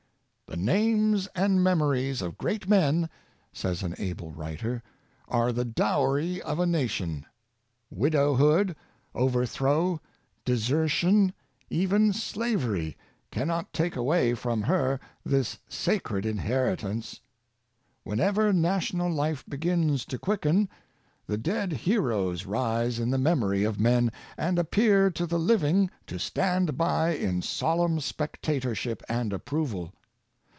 [0.51, 3.09] "The names and memories of great men,"
[3.53, 4.83] says an able writer,"
[5.29, 7.25] are the dowry of a nation.
[7.89, 8.75] Wi dowhood,
[9.15, 10.01] overthrow,
[10.43, 11.31] desertion,
[11.69, 12.97] even slavery,
[13.31, 14.23] cannot Character a Great Legacy.
[14.27, 17.13] 81 take away from her this sacred inheritance.
[17.13, 17.21] ^"^^
[18.03, 20.67] Whenever national Hfe begins to quicken
[21.27, 26.19] the dead heroes rise in the memory of men, and appear to the Hving to
[26.19, 29.93] stand by in solemn spectatorship and ap proval.